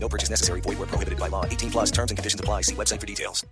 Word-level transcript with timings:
No 0.00 0.08
purchase 0.08 0.30
necessary. 0.30 0.60
Void 0.62 0.78
where 0.78 0.88
prohibited 0.88 1.18
by 1.18 1.28
law. 1.28 1.44
18 1.44 1.70
plus 1.70 1.90
terms 1.90 2.10
and 2.10 2.16
conditions 2.16 2.40
apply. 2.40 2.62
See 2.62 2.74
website 2.74 3.00
for 3.00 3.06
details. 3.06 3.46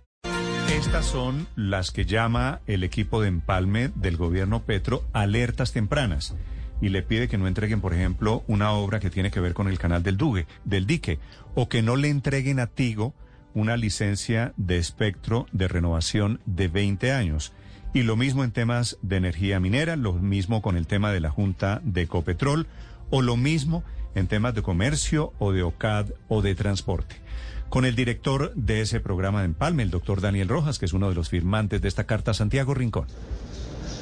Estas 0.69 1.05
son 1.05 1.47
las 1.55 1.91
que 1.91 2.05
llama 2.05 2.59
el 2.67 2.83
equipo 2.83 3.21
de 3.21 3.29
empalme 3.29 3.89
del 3.95 4.17
gobierno 4.17 4.63
Petro 4.63 5.03
alertas 5.13 5.71
tempranas 5.71 6.35
y 6.81 6.89
le 6.89 7.01
pide 7.01 7.27
que 7.27 7.37
no 7.37 7.47
entreguen, 7.47 7.81
por 7.81 7.93
ejemplo, 7.93 8.43
una 8.47 8.71
obra 8.71 8.99
que 8.99 9.09
tiene 9.09 9.31
que 9.31 9.39
ver 9.39 9.53
con 9.53 9.67
el 9.67 9.79
canal 9.79 10.03
del 10.03 10.17
Duque, 10.17 10.45
del 10.63 10.85
dique, 10.85 11.19
o 11.55 11.69
que 11.69 11.81
no 11.81 11.95
le 11.95 12.09
entreguen 12.09 12.59
a 12.59 12.67
Tigo 12.67 13.13
una 13.53 13.77
licencia 13.77 14.53
de 14.57 14.77
espectro 14.77 15.47
de 15.51 15.67
renovación 15.67 16.39
de 16.45 16.67
20 16.67 17.11
años. 17.11 17.53
Y 17.93 18.03
lo 18.03 18.15
mismo 18.15 18.43
en 18.43 18.51
temas 18.51 18.97
de 19.01 19.17
energía 19.17 19.59
minera, 19.59 19.95
lo 19.95 20.13
mismo 20.13 20.61
con 20.61 20.77
el 20.77 20.85
tema 20.85 21.11
de 21.11 21.21
la 21.21 21.31
Junta 21.31 21.81
de 21.83 22.03
Ecopetrol, 22.03 22.67
o 23.09 23.21
lo 23.21 23.37
mismo 23.37 23.83
en 24.17 24.27
temas 24.27 24.55
de 24.55 24.63
comercio 24.63 25.33
o 25.37 25.51
de 25.51 25.61
OCAD 25.61 26.07
o 26.27 26.41
de 26.41 26.55
transporte. 26.55 27.17
Con 27.69 27.85
el 27.85 27.95
director 27.95 28.51
de 28.55 28.81
ese 28.81 28.99
programa 28.99 29.41
de 29.41 29.45
empalme, 29.45 29.83
el 29.83 29.91
doctor 29.91 30.21
Daniel 30.21 30.47
Rojas, 30.47 30.79
que 30.79 30.85
es 30.85 30.93
uno 30.93 31.09
de 31.09 31.15
los 31.15 31.29
firmantes 31.29 31.81
de 31.81 31.87
esta 31.87 32.05
carta, 32.05 32.33
Santiago 32.33 32.73
Rincón. 32.73 33.05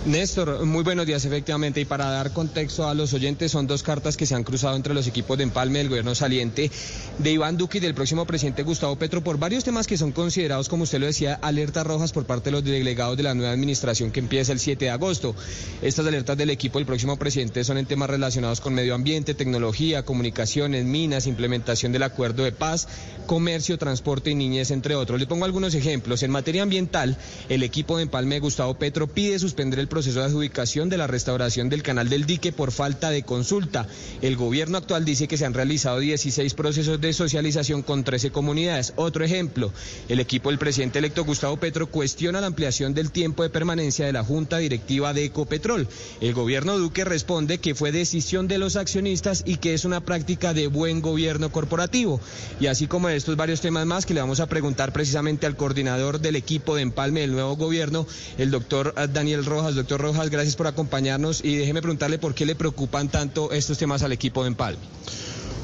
Néstor, 0.06 0.64
muy 0.68 0.84
buenos 0.84 1.08
días 1.08 1.26
efectivamente. 1.26 1.82
Y 1.82 1.86
para 1.86 2.06
dar 2.06 2.32
contexto 2.32 2.88
a 2.88 2.94
los 2.94 3.14
oyentes, 3.14 3.52
son 3.52 3.66
dos 3.66 3.82
cartas 3.82 4.16
que 4.16 4.28
se 4.28 4.36
han 4.36 4.44
cruzado 4.44 4.76
entre 4.76 4.94
los 4.94 5.08
equipos 5.08 5.36
de 5.36 5.44
empalme 5.44 5.80
del 5.80 5.90
gobierno 5.90 6.14
saliente 6.14 6.70
de 7.18 7.32
Iván 7.32 7.58
Duque 7.58 7.80
y 7.80 7.82
del 7.82 7.96
próximo 7.96 8.28
presidente 8.28 8.62
Gustavo 8.62 8.98
Petro 8.98 9.24
por 9.24 9.40
varios 9.40 9.64
temas 9.64 9.88
que 9.88 9.98
son 9.98 10.12
considerados, 10.12 10.70
como 10.70 10.84
usted 10.84 11.00
lo 11.00 11.08
decía, 11.08 11.40
alertas 11.42 11.88
rojas 11.88 12.12
por 12.12 12.26
parte 12.26 12.46
de 12.46 12.52
los 12.52 12.64
delegados 12.64 13.18
de 13.18 13.24
la 13.24 13.34
nueva 13.34 13.52
administración 13.52 14.12
que 14.12 14.20
empieza 14.20 14.52
el 14.52 14.60
7 14.60 14.86
de 14.86 14.92
agosto. 14.92 15.34
Estas 15.82 16.06
alertas 16.06 16.38
del 16.38 16.52
equipo 16.52 16.78
del 16.78 16.86
próximo 16.86 17.18
presidente 17.18 17.64
son 17.64 17.80
en 17.80 17.88
temas 17.88 18.08
relacionados 18.08 18.62
con 18.62 18.76
medio 18.76 18.94
ambiente, 18.94 19.34
tecnología, 19.34 20.06
comunicaciones, 20.06 20.86
minas, 20.86 21.26
implementación 21.26 21.92
del 21.92 22.04
acuerdo 22.04 22.44
de 22.44 22.52
paz, 22.52 22.88
comercio, 23.26 23.80
transporte 23.80 24.30
y 24.30 24.36
niñez, 24.36 24.70
entre 24.70 24.94
otros. 24.94 25.20
Le 25.20 25.26
pongo 25.26 25.46
algunos 25.46 25.74
ejemplos. 25.74 26.22
En 26.22 26.30
materia 26.30 26.62
ambiental, 26.62 27.18
el 27.50 27.64
equipo 27.64 27.98
de 27.98 28.04
empalme 28.04 28.36
de 28.36 28.42
Gustavo 28.42 28.78
Petro 28.78 29.08
pide 29.08 29.40
suspender 29.40 29.80
el 29.80 29.88
proceso 29.96 30.20
de 30.20 30.26
adjudicación 30.26 30.90
de 30.90 30.98
la 30.98 31.08
restauración 31.08 31.70
del 31.70 31.82
canal 31.82 32.10
del 32.10 32.26
dique 32.26 32.52
por 32.52 32.74
falta 32.74 33.12
de 33.12 33.24
consulta. 33.24 33.88
El 34.22 34.36
gobierno 34.36 34.78
actual 34.78 35.06
dice 35.06 35.30
que 35.30 35.38
se 35.38 35.46
han 35.46 35.54
realizado 35.54 36.00
16 36.00 36.54
procesos 36.54 37.00
de 37.00 37.14
socialización 37.14 37.82
con 37.82 38.04
13 38.04 38.30
comunidades. 38.32 38.92
Otro 38.98 39.24
ejemplo, 39.24 39.72
el 40.10 40.20
equipo 40.20 40.50
del 40.50 40.60
presidente 40.60 41.00
electo 41.00 41.24
Gustavo 41.24 41.56
Petro 41.56 41.88
cuestiona 41.88 42.42
la 42.42 42.48
ampliación 42.48 42.94
del 42.94 43.10
tiempo 43.10 43.44
de 43.44 43.50
permanencia 43.50 44.06
de 44.06 44.12
la 44.12 44.26
junta 44.26 44.58
directiva 44.58 45.14
de 45.14 45.24
Ecopetrol. 45.24 45.88
El 46.20 46.34
gobierno 46.34 46.78
Duque 46.78 47.06
responde 47.06 47.60
que 47.60 47.74
fue 47.74 47.94
decisión 47.94 48.50
de 48.50 48.58
los 48.58 48.76
accionistas 48.76 49.44
y 49.46 49.56
que 49.56 49.74
es 49.74 49.86
una 49.86 50.02
práctica 50.02 50.54
de 50.54 50.68
buen 50.68 51.02
gobierno 51.02 51.54
corporativo. 51.54 52.20
Y 52.60 52.68
así 52.68 52.88
como 52.88 53.08
estos 53.08 53.38
varios 53.38 53.62
temas 53.62 53.86
más 53.86 54.06
que 54.06 54.14
le 54.14 54.20
vamos 54.20 54.42
a 54.42 54.48
preguntar 54.48 54.92
precisamente 54.92 55.46
al 55.46 55.56
coordinador 55.56 56.20
del 56.20 56.36
equipo 56.36 56.76
de 56.76 56.82
empalme 56.82 57.22
del 57.22 57.32
nuevo 57.32 57.56
gobierno, 57.56 58.06
el 58.38 58.52
doctor 58.52 58.94
Daniel 59.14 59.46
Rojas. 59.46 59.85
Doctor 59.86 60.02
Rojas, 60.02 60.32
gracias 60.32 60.56
por 60.56 60.66
acompañarnos 60.66 61.46
y 61.46 61.58
déjeme 61.58 61.80
preguntarle 61.80 62.18
por 62.18 62.34
qué 62.34 62.48
le 62.48 62.56
preocupan 62.56 63.08
tanto 63.08 63.52
estos 63.52 63.78
temas 63.78 64.02
al 64.02 64.14
equipo 64.14 64.42
de 64.42 64.48
empalme. 64.48 64.80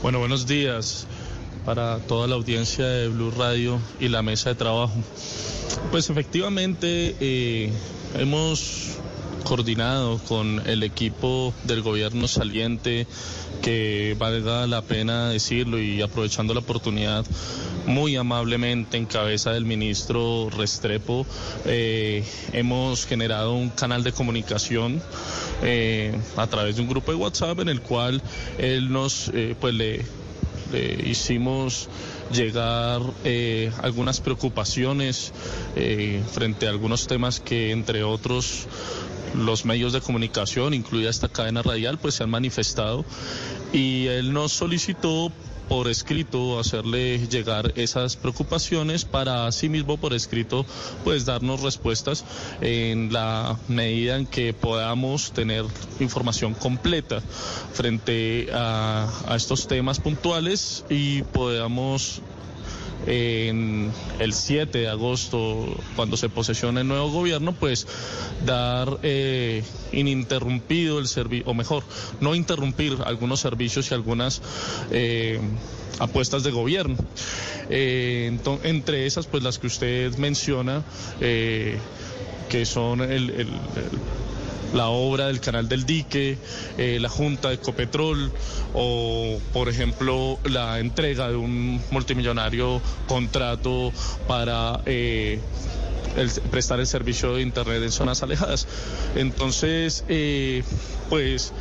Bueno, 0.04 0.20
buenos 0.20 0.46
días 0.46 1.08
para 1.66 1.98
toda 1.98 2.28
la 2.28 2.36
audiencia 2.36 2.86
de 2.86 3.08
Blue 3.08 3.32
Radio 3.32 3.80
y 4.00 4.10
la 4.10 4.22
mesa 4.22 4.50
de 4.50 4.56
trabajo. 4.56 4.94
Pues 5.90 6.12
efectivamente 6.12 7.16
eh, 7.20 7.72
hemos 8.14 9.00
coordinado 9.44 10.20
con 10.20 10.62
el 10.68 10.84
equipo 10.84 11.52
del 11.64 11.82
gobierno 11.82 12.28
saliente, 12.28 13.08
que 13.64 14.16
valga 14.20 14.68
la 14.68 14.84
pena 14.84 15.30
decirlo 15.30 15.80
y 15.80 16.00
aprovechando 16.04 16.54
la 16.54 16.60
oportunidad, 16.60 17.26
muy 17.92 18.16
amablemente 18.16 18.98
en 18.98 19.06
cabeza 19.06 19.52
del 19.52 19.66
ministro 19.66 20.50
Restrepo, 20.50 21.26
eh, 21.66 22.24
hemos 22.54 23.06
generado 23.06 23.54
un 23.54 23.70
canal 23.70 24.04
de 24.04 24.14
comunicación 24.14 25.02
eh, 25.62 26.18
a 26.38 26.48
través 26.48 26.78
de 26.78 26.82
un 26.82 26.88
grupo 26.88 27.12
de 27.12 27.18
WhatsApp 27.18 27.60
en 27.60 27.70
el 27.70 27.82
cual 27.82 28.22
él 28.58 28.92
nos, 28.92 29.30
eh, 29.34 29.56
pues 29.60 29.74
le, 29.74 30.06
le 30.72 31.10
hicimos 31.10 31.90
llegar 32.32 33.02
eh, 33.24 33.72
algunas 33.82 34.22
preocupaciones 34.22 35.34
eh, 35.76 36.24
frente 36.32 36.68
a 36.68 36.70
algunos 36.70 37.08
temas 37.08 37.40
que 37.40 37.72
entre 37.72 38.04
otros 38.04 38.68
los 39.36 39.66
medios 39.66 39.94
de 39.94 40.02
comunicación, 40.02 40.74
incluida 40.74 41.10
esta 41.10 41.30
cadena 41.30 41.62
radial, 41.62 41.98
pues 41.98 42.16
se 42.16 42.24
han 42.24 42.30
manifestado. 42.30 43.06
Y 43.72 44.08
él 44.08 44.34
nos 44.34 44.52
solicitó 44.52 45.32
por 45.72 45.88
escrito 45.88 46.60
hacerle 46.60 47.30
llegar 47.30 47.72
esas 47.78 48.18
preocupaciones 48.18 49.06
para 49.06 49.48
asimismo 49.48 49.96
por 49.96 50.14
escrito 50.14 50.66
pues 51.06 51.24
darnos 51.24 51.62
respuestas 51.62 52.26
en 52.60 53.14
la 53.14 53.58
medida 53.70 54.18
en 54.18 54.28
que 54.28 54.54
podamos 54.54 55.32
tener 55.32 55.64
información 56.02 56.56
completa 56.56 57.22
frente 57.72 58.50
a, 58.52 59.10
a 59.26 59.38
estos 59.38 59.66
temas 59.66 60.02
puntuales 60.02 60.84
y 60.90 61.22
podamos 61.22 62.22
en 63.06 63.92
el 64.20 64.34
7 64.34 64.78
de 64.78 64.90
agosto, 64.90 65.66
cuando 65.96 66.18
se 66.18 66.30
posesiona 66.30 66.82
el 66.82 66.88
nuevo 66.88 67.10
gobierno, 67.12 67.54
pues 67.54 67.88
dar 68.46 69.00
eh, 69.04 69.64
ininterrumpido 69.92 71.00
el 71.00 71.08
servicio, 71.08 71.50
o 71.50 71.54
mejor, 71.54 71.84
no 72.20 72.36
interrumpir 72.36 72.98
algunos 73.06 73.40
servicios 73.40 73.92
y 73.92 73.94
algunas 73.94 74.42
eh, 74.92 75.40
apuestas 76.00 76.44
de 76.44 76.52
gobierno. 76.52 76.96
Eh, 77.70 78.38
entre 78.64 79.06
esas, 79.06 79.28
pues 79.28 79.44
las 79.44 79.58
que 79.60 79.68
usted 79.68 80.16
menciona, 80.18 80.84
que 81.20 82.66
son 82.66 83.02
el 83.02 83.48
la 84.74 84.88
obra 84.88 85.28
del 85.28 85.40
canal 85.40 85.68
del 85.68 85.86
dique, 85.86 86.38
eh, 86.78 87.00
la 87.00 87.10
junta 87.10 87.50
de 87.50 87.56
Ecopetrol 87.56 88.32
o, 88.74 89.40
por 89.54 89.70
ejemplo, 89.70 90.40
la 90.46 90.80
entrega 90.80 91.30
de 91.30 91.36
un 91.36 91.82
multimillonario 91.92 92.82
contrato 93.08 93.92
para... 94.28 94.82
Eh, 94.86 95.40
el, 96.18 96.30
prestar 96.50 96.80
el 96.82 96.88
servicio 96.88 97.36
de 97.36 97.42
Internet 97.42 97.82
en 97.84 97.92
zonas 97.92 98.22
alejadas. 98.22 98.68
Entonces, 99.16 100.04
eh, 100.10 100.64
pues 101.10 101.32
es, 101.32 101.54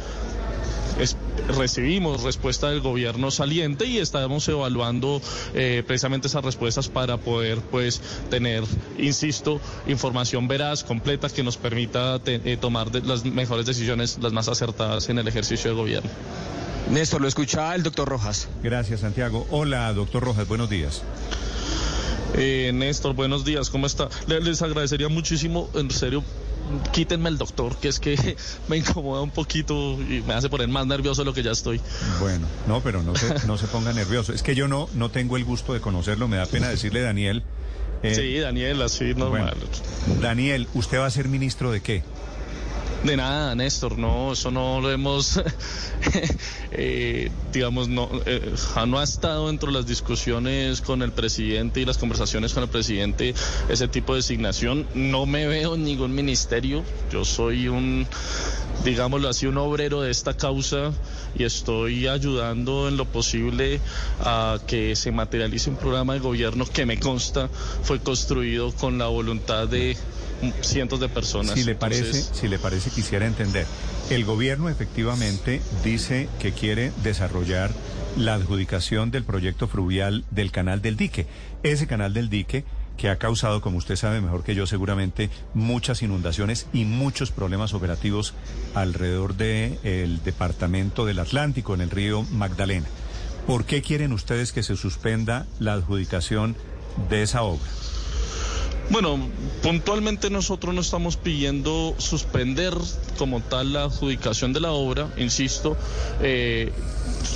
recibimos 1.57 2.23
respuesta 2.23 2.71
del 2.71 2.81
gobierno 2.81 3.31
saliente 3.31 3.87
y 3.87 3.99
estamos 3.99 4.49
evaluando 4.49 5.21
eh, 5.55 5.83
precisamente 5.87 6.29
esas 6.29 6.45
respuestas 6.45 6.89
para 6.89 7.17
poder 7.19 7.59
pues 7.59 8.01
tener, 8.31 8.65
insisto, 8.99 9.61
información 9.87 10.49
veraz, 10.49 10.85
completa, 10.85 11.29
que 11.29 11.43
nos 11.43 11.57
permita 11.57 12.19
te, 12.19 12.41
eh, 12.45 12.57
tomar 12.57 12.91
de, 12.91 13.03
las 13.03 13.25
mejores 13.25 13.67
decisiones, 13.67 14.19
las 14.21 14.33
más 14.33 14.49
acertadas 14.49 15.09
en 15.09 15.19
el 15.19 15.29
ejercicio 15.29 15.71
de 15.71 15.77
gobierno. 15.77 16.11
Néstor, 16.91 17.21
lo 17.21 17.29
escucha 17.29 17.75
el 17.75 17.83
doctor 17.83 18.09
Rojas. 18.09 18.49
Gracias, 18.63 19.01
Santiago. 19.01 19.47
Hola, 19.51 19.93
doctor 19.93 20.25
Rojas, 20.25 20.49
buenos 20.49 20.69
días. 20.69 21.03
Eh, 22.35 22.71
Néstor, 22.75 23.15
buenos 23.15 23.45
días, 23.45 23.71
¿cómo 23.71 23.87
está? 23.87 24.09
Les 24.27 24.63
agradecería 24.63 25.09
muchísimo, 25.09 25.69
en 25.75 25.91
serio, 25.91 26.23
quítenme 26.93 27.29
el 27.29 27.39
doctor, 27.39 27.77
que 27.77 27.89
es 27.89 28.01
que 28.01 28.37
me 28.69 28.77
incomoda 28.77 29.23
un 29.23 29.31
poquito 29.31 30.01
y 30.01 30.23
me 30.27 30.35
hace 30.35 30.49
poner 30.49 30.69
más 30.69 30.87
nervioso 30.87 31.23
de 31.23 31.27
lo 31.27 31.35
que 31.35 31.43
ya 31.43 31.53
estoy. 31.53 31.81
Bueno, 32.21 32.47
no, 32.67 32.81
pero 32.81 33.03
no 33.03 33.15
se, 33.17 33.47
no 33.47 33.59
se 33.59 33.67
ponga 33.67 33.93
nervioso. 33.93 34.33
Es 34.33 34.43
que 34.43 34.55
yo 34.55 34.69
no, 34.69 34.89
no 34.95 35.11
tengo 35.11 35.37
el 35.37 35.45
gusto 35.45 35.73
de 35.73 35.81
conocerlo, 35.81 36.29
me 36.29 36.37
da 36.37 36.47
pena 36.47 36.69
decirle 36.69 37.01
Daniel. 37.01 37.43
Eh, 38.03 38.15
sí, 38.15 38.39
Daniel, 38.39 38.81
así 38.83 39.15
normal. 39.15 39.55
Bueno, 39.55 40.21
Daniel, 40.23 40.69
¿usted 40.75 40.99
va 40.99 41.07
a 41.07 41.11
ser 41.11 41.29
ministro 41.29 41.71
de 41.71 41.83
qué? 41.83 42.03
De 43.05 43.17
nada, 43.17 43.55
Néstor, 43.55 43.97
no, 43.97 44.33
eso 44.33 44.51
no 44.51 44.79
lo 44.83 44.91
hemos, 44.91 45.41
eh, 46.73 47.31
digamos, 47.51 47.89
no, 47.89 48.11
eh, 48.27 48.55
no 48.87 48.99
ha 48.99 49.05
estado 49.05 49.47
dentro 49.47 49.69
de 49.73 49.79
las 49.79 49.87
discusiones 49.87 50.83
con 50.83 51.01
el 51.01 51.11
presidente 51.11 51.81
y 51.81 51.87
las 51.87 51.97
conversaciones 51.97 52.53
con 52.53 52.63
el 52.63 52.69
presidente 52.69 53.35
ese 53.71 53.89
tipo 53.89 54.13
de 54.13 54.19
designación. 54.19 54.87
No 54.93 55.25
me 55.25 55.47
veo 55.47 55.77
en 55.77 55.85
ningún 55.85 56.15
ministerio, 56.15 56.85
yo 57.11 57.25
soy 57.25 57.69
un, 57.69 58.07
digámoslo 58.85 59.31
así, 59.31 59.47
un 59.47 59.57
obrero 59.57 60.03
de 60.03 60.11
esta 60.11 60.37
causa 60.37 60.93
y 61.35 61.45
estoy 61.45 62.07
ayudando 62.07 62.87
en 62.89 62.99
lo 62.99 63.07
posible 63.07 63.81
a 64.21 64.59
que 64.67 64.95
se 64.95 65.11
materialice 65.11 65.71
un 65.71 65.77
programa 65.77 66.13
de 66.13 66.19
gobierno 66.21 66.67
que 66.67 66.85
me 66.85 67.01
consta 67.01 67.49
fue 67.83 67.99
construido 68.01 68.73
con 68.73 68.99
la 68.99 69.07
voluntad 69.07 69.69
de 69.69 69.97
cientos 70.63 71.01
de 71.01 71.09
personas. 71.09 71.55
Si 71.55 71.65
le 71.65 71.75
parece, 71.75 72.23
si 72.23 72.49
le 72.49 72.59
parece 72.59 72.91
quisiera 72.91 73.27
entender. 73.27 73.67
El 74.11 74.25
gobierno 74.25 74.69
efectivamente 74.69 75.61
dice 75.85 76.29
que 76.39 76.53
quiere 76.53 76.93
desarrollar 77.03 77.71
la 78.17 78.35
adjudicación 78.35 79.11
del 79.11 79.25
proyecto 79.25 79.69
fluvial 79.69 80.25
del 80.31 80.51
canal 80.51 80.83
del 80.83 80.97
dique. 80.97 81.27
Ese 81.63 81.87
canal 81.87 82.13
del 82.13 82.29
dique 82.29 82.65
que 82.97 83.09
ha 83.09 83.17
causado, 83.17 83.63
como 83.63 83.79
usted 83.79 83.97
sabe 83.97 84.21
mejor 84.21 84.45
que 84.45 84.55
yo 84.55 84.67
seguramente, 84.67 85.31
muchas 85.55 86.03
inundaciones 86.03 86.67
y 86.73 86.85
muchos 86.85 87.31
problemas 87.31 87.73
operativos 87.73 88.35
alrededor 88.75 89.37
del 89.37 90.23
departamento 90.23 91.07
del 91.07 91.21
Atlántico, 91.21 91.73
en 91.73 91.81
el 91.81 91.91
río 91.91 92.25
Magdalena. 92.31 92.87
¿Por 93.47 93.65
qué 93.65 93.81
quieren 93.81 94.13
ustedes 94.13 94.53
que 94.53 94.63
se 94.63 94.77
suspenda 94.77 95.47
la 95.59 95.73
adjudicación 95.73 96.57
de 97.09 97.23
esa 97.23 97.43
obra? 97.43 97.71
Bueno, 98.91 99.21
puntualmente 99.63 100.31
nosotros 100.31 100.75
no 100.75 100.81
estamos 100.81 101.17
pidiendo 101.17 101.95
suspender 101.99 102.75
como 103.19 103.41
tal 103.41 103.73
la 103.73 103.85
adjudicación 103.85 104.53
de 104.53 104.59
la 104.59 104.73
obra, 104.73 105.15
insisto, 105.17 105.77
eh, 106.21 106.73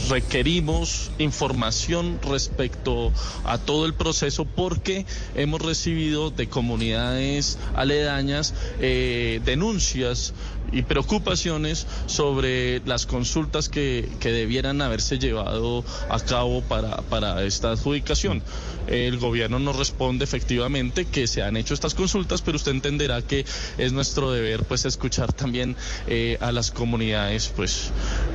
requerimos 0.08 1.12
información 1.18 2.18
respecto 2.22 3.12
a 3.44 3.58
todo 3.58 3.86
el 3.86 3.94
proceso 3.94 4.46
porque 4.46 5.06
hemos 5.36 5.62
recibido 5.62 6.30
de 6.30 6.48
comunidades 6.48 7.58
aledañas 7.76 8.54
eh, 8.80 9.40
denuncias 9.44 10.34
y 10.72 10.82
preocupaciones 10.82 11.86
sobre 12.06 12.80
las 12.86 13.06
consultas 13.06 13.68
que, 13.68 14.08
que 14.20 14.30
debieran 14.32 14.82
haberse 14.82 15.18
llevado 15.18 15.84
a 16.08 16.20
cabo 16.20 16.62
para, 16.62 16.98
para 17.02 17.42
esta 17.44 17.72
adjudicación. 17.72 18.42
El 18.86 19.18
gobierno 19.18 19.58
nos 19.58 19.76
responde 19.76 20.24
efectivamente 20.24 21.06
que 21.06 21.26
se 21.26 21.42
han 21.42 21.56
hecho 21.56 21.74
estas 21.74 21.94
consultas, 21.94 22.42
pero 22.42 22.56
usted 22.56 22.72
entenderá 22.72 23.22
que 23.22 23.44
es 23.78 23.92
nuestro 23.92 24.30
deber 24.30 24.64
pues 24.64 24.84
escuchar 24.84 25.32
también 25.32 25.76
eh, 26.06 26.36
a 26.40 26.52
las 26.52 26.70
comunidades 26.70 27.52
pues 27.54 27.90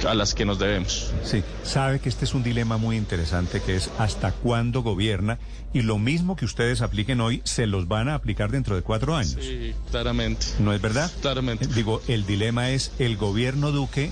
a 0.08 0.14
las 0.14 0.34
que 0.34 0.46
nos 0.46 0.60
debemos. 0.60 1.12
Sí, 1.24 1.44
sabe 1.64 2.00
que 2.00 2.10
este 2.10 2.26
es 2.26 2.34
un 2.34 2.44
dilema 2.44 2.78
muy 2.78 2.98
interesante 2.98 3.62
que 3.62 3.76
es 3.76 3.90
hasta 3.98 4.32
cuándo 4.32 4.82
gobierna 4.82 5.38
y 5.74 5.82
lo 5.84 5.98
mismo 6.00 6.36
que 6.36 6.46
ustedes 6.46 6.82
apliquen 6.82 7.22
hoy 7.22 7.42
se 7.46 7.68
los 7.68 7.88
van 7.88 8.10
a 8.10 8.16
aplicar 8.16 8.50
dentro 8.52 8.76
de 8.76 8.82
cuatro 8.82 9.16
años. 9.16 9.38
Sí, 9.40 9.74
claramente. 9.92 10.46
¿No 10.60 10.74
es 10.74 10.82
verdad? 10.82 11.12
Claramente. 11.22 11.68
Digo, 11.68 12.02
el 12.08 12.26
dilema 12.26 12.70
es 12.72 12.92
el 13.00 13.18
gobierno 13.18 13.72
Duque 13.72 14.12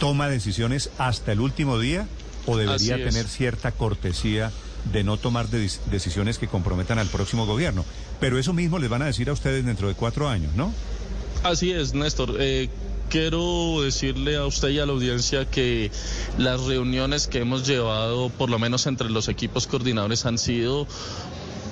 toma 0.00 0.28
decisiones 0.28 0.90
hasta 0.98 1.32
el 1.32 1.40
último 1.40 1.78
día 1.78 2.06
o 2.46 2.56
debería 2.56 2.96
tener 2.96 3.26
cierta 3.28 3.72
cortesía 3.72 4.50
de 4.92 5.02
no 5.04 5.16
tomar 5.16 5.48
de- 5.48 5.70
decisiones 5.90 6.38
que 6.38 6.48
comprometan 6.48 6.98
al 6.98 7.06
próximo 7.08 7.46
gobierno. 7.46 7.84
Pero 8.20 8.38
eso 8.38 8.52
mismo 8.52 8.78
les 8.78 8.90
van 8.90 9.02
a 9.02 9.06
decir 9.06 9.30
a 9.30 9.32
ustedes 9.32 9.64
dentro 9.64 9.88
de 9.88 9.94
cuatro 9.94 10.28
años, 10.28 10.54
¿no? 10.54 10.72
Así 11.42 11.72
es, 11.72 11.94
Néstor. 11.94 12.36
Eh, 12.40 12.68
quiero 13.14 13.80
decirle 13.80 14.34
a 14.34 14.44
usted 14.44 14.70
y 14.70 14.80
a 14.80 14.86
la 14.86 14.92
audiencia 14.92 15.44
que 15.44 15.92
las 16.36 16.62
reuniones 16.62 17.28
que 17.28 17.38
hemos 17.38 17.64
llevado, 17.64 18.28
por 18.28 18.50
lo 18.50 18.58
menos 18.58 18.88
entre 18.88 19.08
los 19.08 19.28
equipos 19.28 19.68
coordinadores, 19.68 20.26
han 20.26 20.36
sido 20.36 20.88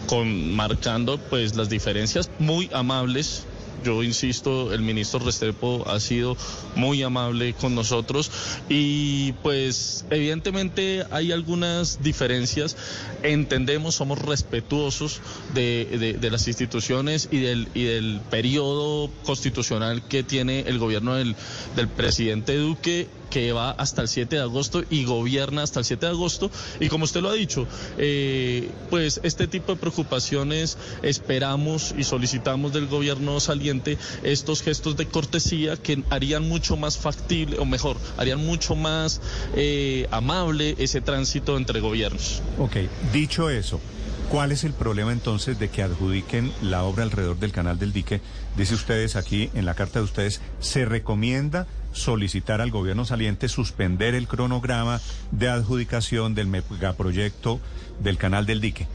con, 0.06 0.54
marcando 0.54 1.18
pues 1.18 1.56
las 1.56 1.68
diferencias 1.68 2.30
muy 2.38 2.70
amables. 2.72 3.44
Yo 3.84 4.02
insisto, 4.02 4.72
el 4.72 4.82
ministro 4.82 5.19
Restrepo 5.20 5.84
ha 5.88 5.98
sido 6.00 6.36
muy 6.76 7.02
amable 7.02 7.54
con 7.54 7.74
nosotros 7.74 8.30
y 8.69 9.32
pues 9.42 10.04
evidentemente 10.10 11.04
hay 11.10 11.32
algunas 11.32 12.02
diferencias. 12.02 12.76
Entendemos, 13.22 13.94
somos 13.96 14.19
respetuosos 14.20 15.20
de, 15.54 16.16
de- 16.20 16.30
las 16.30 16.48
instituciones 16.48 17.28
y 17.30 17.38
del, 17.38 17.69
y 17.74 17.84
del 17.84 18.20
periodo 18.30 19.10
constitucional 19.24 20.02
que 20.08 20.22
tiene 20.22 20.60
el 20.60 20.78
gobierno 20.78 21.14
del, 21.16 21.34
del 21.76 21.88
presidente 21.88 22.56
Duque 22.56 23.08
que 23.32 23.50
va 23.52 23.70
hasta 23.70 24.02
el 24.02 24.08
7 24.08 24.37
de 24.37 24.43
agosto 24.43 24.84
y 24.90 25.05
gobierna 25.05 25.62
hasta 25.62 25.79
el 25.79 25.87
7 25.87 26.05
de 26.05 26.12
agosto. 26.12 26.50
Y 26.81 26.88
como 26.88 27.05
usted 27.05 27.23
lo 27.23 27.31
ha 27.31 27.32
dicho, 27.32 27.67
eh, 27.96 28.69
pues 28.90 29.20
este 29.23 29.46
tipo 29.46 29.73
de 29.73 29.81
preocupaciones 29.81 30.76
esperamos 31.02 31.94
y 31.96 32.05
solicitamos 32.05 32.75
del 32.75 32.88
gobierno 32.88 33.40
saliente 33.40 33.96
estos 34.23 34.62
gestos 34.62 34.99
de 34.99 35.06
cortesía 35.06 35.79
que 35.79 36.05
harían 36.11 36.46
mucho 36.46 36.76
más 36.76 36.99
factible, 36.99 37.58
o 37.58 37.64
mejor, 37.64 37.96
harían 38.19 38.44
mucho 38.44 38.76
más 38.76 39.23
eh, 39.56 40.06
amable 40.11 40.75
ese 40.78 41.00
tránsito 41.00 41.56
entre 41.56 41.81
gobiernos. 41.81 42.43
Ok, 42.58 42.76
dicho 43.14 43.49
eso, 43.49 43.81
¿cuál 44.28 44.52
es 44.52 44.62
el 44.64 44.75
problema 44.75 45.11
entonces 45.11 45.58
de 45.58 45.70
que 45.70 45.82
adjudiquen 45.82 46.52
la 46.61 46.82
obra 46.82 47.05
alrededor 47.05 47.38
del 47.38 47.52
canal 47.52 47.78
del 47.78 47.94
dique? 47.94 48.20
Dice 48.58 48.75
ustedes 48.75 49.17
aquí, 49.17 49.49
en 49.55 49.64
la 49.64 49.73
carta 49.73 50.00
de 50.00 50.05
ustedes, 50.05 50.43
se 50.61 50.85
recomienda 50.85 51.67
solicitar 51.92 52.60
al 52.60 52.70
gobierno 52.70 53.04
saliente 53.04 53.48
suspender 53.48 54.14
el 54.14 54.26
cronograma 54.28 55.00
de 55.30 55.48
adjudicación 55.48 56.34
del 56.34 56.46
megaproyecto 56.46 57.60
del 58.00 58.16
canal 58.18 58.46
del 58.46 58.60
dique. 58.60 58.86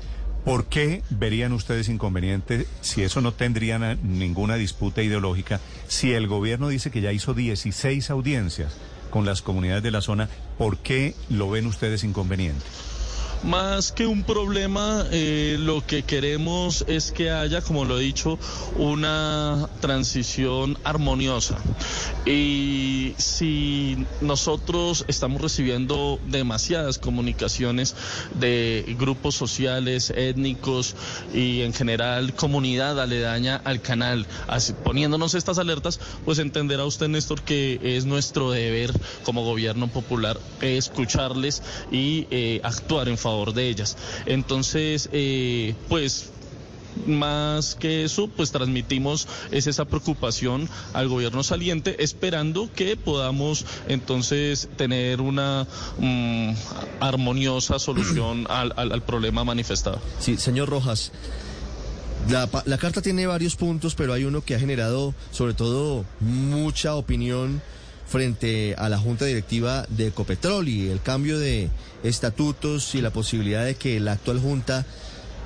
¿Por 0.46 0.66
qué 0.68 1.04
verían 1.10 1.52
ustedes 1.52 1.90
inconveniente 1.90 2.68
si 2.82 3.04
eso 3.04 3.20
no 3.22 3.34
tendría 3.34 3.80
na- 3.80 3.96
ninguna 3.96 4.56
disputa 4.56 5.02
ideológica? 5.04 5.60
Si 5.88 6.14
el 6.14 6.28
gobierno 6.28 6.70
dice 6.70 6.90
que 6.90 7.02
ya 7.02 7.12
hizo 7.12 7.34
16 7.34 8.10
audiencias 8.10 8.78
con 9.10 9.26
las 9.26 9.42
comunidades 9.42 9.84
de 9.84 9.92
la 9.92 10.02
zona, 10.02 10.30
¿por 10.58 10.78
qué 10.78 11.16
lo 11.30 11.50
ven 11.50 11.66
ustedes 11.66 12.04
inconveniente? 12.06 12.64
Más 13.44 13.92
que 13.92 14.08
un 14.08 14.24
problema, 14.24 15.06
eh, 15.12 15.58
lo 15.60 15.86
que 15.86 16.04
queremos 16.04 16.84
es 16.88 17.12
que 17.12 17.30
haya, 17.30 17.62
como 17.62 17.86
lo 17.86 18.00
he 18.00 18.02
dicho, 18.02 18.40
una 18.76 19.70
transición 19.80 20.78
armoniosa. 20.84 21.58
Y 22.26 23.14
si 23.18 24.06
nosotros 24.22 25.06
estamos 25.08 25.40
recibiendo 25.40 26.20
demasiadas 26.26 26.98
comunicaciones 26.98 27.96
de 28.34 28.96
grupos 29.00 29.36
sociales, 29.36 30.12
étnicos 30.16 30.96
y 31.34 31.62
en 31.62 31.74
general 31.74 32.34
comunidad 32.34 33.00
aledaña 33.00 33.62
al 33.64 33.82
canal, 33.82 34.26
poniéndonos 34.84 35.36
estas 35.36 35.60
alertas, 35.60 36.00
pues 36.26 36.40
entenderá 36.40 36.86
usted, 36.86 37.08
Néstor, 37.08 37.42
que 37.44 37.80
es 37.84 38.06
nuestro 38.06 38.52
deber 38.52 38.92
como 39.24 39.46
gobierno 39.46 39.88
popular 39.88 40.40
escucharles 40.60 41.62
y 41.92 42.28
eh, 42.32 42.62
actuar 42.64 43.08
en 43.08 43.18
favor 43.18 43.27
de 43.54 43.68
ellas. 43.70 43.98
Entonces, 44.26 45.10
eh, 45.12 45.76
pues 45.90 46.30
más 47.06 47.76
que 47.76 48.04
eso, 48.04 48.28
pues 48.28 48.52
transmitimos 48.52 49.28
es 49.52 49.68
esa 49.68 49.86
preocupación 49.86 50.68
al 50.94 51.08
gobierno 51.08 51.44
saliente, 51.44 52.04
esperando 52.04 52.70
que 52.74 52.98
podamos 52.98 53.66
entonces 53.88 54.68
tener 54.78 55.22
una 55.22 55.68
mm, 56.00 56.52
armoniosa 57.00 57.78
solución 57.78 58.48
al, 58.50 58.74
al- 58.78 58.92
al 58.94 59.02
problema 59.04 59.44
manifestado. 59.44 60.00
Sí, 60.20 60.38
señor 60.38 60.70
Rojas. 60.70 61.12
La, 62.30 62.50
la 62.66 62.78
carta 62.80 63.02
tiene 63.02 63.28
varios 63.28 63.56
puntos, 63.56 63.94
pero 63.96 64.12
hay 64.14 64.24
uno 64.24 64.42
que 64.42 64.56
ha 64.56 64.60
generado 64.60 65.14
sobre 65.32 65.54
todo 65.54 66.04
mucha 66.20 66.96
opinión 66.96 67.62
frente 68.08 68.76
a 68.78 68.90
la 68.90 68.98
Junta 68.98 69.26
Directiva 69.26 69.86
de 69.90 70.08
Ecopetrol 70.08 70.68
y 70.68 70.90
el 70.90 71.02
cambio 71.02 71.38
de 71.40 71.70
estatutos 72.04 72.96
y 72.96 73.02
la 73.02 73.12
posibilidad 73.12 73.66
de 73.66 73.76
que 73.76 74.00
la 74.00 74.14
actual 74.14 74.40
Junta 74.40 74.86